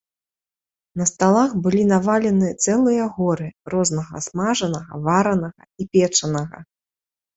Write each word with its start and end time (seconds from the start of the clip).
На 1.01 1.05
сталах 1.09 1.51
былі 1.67 1.83
навалены 1.93 2.49
цэлыя 2.67 3.05
горы 3.17 3.47
рознага 3.75 4.25
смажанага, 4.29 4.91
варанага 5.09 5.61
і 5.83 5.89
печанага. 5.95 6.57